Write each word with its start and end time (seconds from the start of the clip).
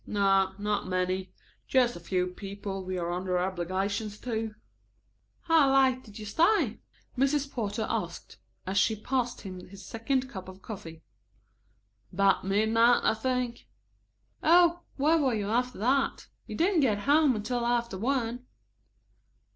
"No, 0.07 0.53
not 0.57 0.87
many. 0.87 1.31
Just 1.67 1.95
a 1.95 1.99
few 1.99 2.25
people 2.25 2.83
we 2.83 2.97
are 2.97 3.11
under 3.11 3.37
obligations 3.37 4.17
to." 4.21 4.55
"How 5.41 5.71
late 5.71 6.03
did 6.03 6.17
you 6.17 6.25
stay?" 6.25 6.79
Mrs. 7.15 7.51
Porter 7.51 7.85
asked, 7.87 8.37
as 8.65 8.79
she 8.79 8.95
passed 8.95 9.41
him 9.41 9.63
his 9.67 9.85
second 9.85 10.27
cup 10.27 10.47
of 10.49 10.63
coffee. 10.63 11.03
"About 12.11 12.43
midnight, 12.43 13.01
I 13.03 13.13
think." 13.13 13.67
"Oh, 14.41 14.79
where 14.97 15.19
were 15.19 15.35
you 15.35 15.51
after 15.51 15.77
that? 15.77 16.25
You 16.47 16.55
didn't 16.55 16.79
get 16.79 17.01
home 17.01 17.35
until 17.35 17.63
after 17.63 17.95
one." 17.95 18.47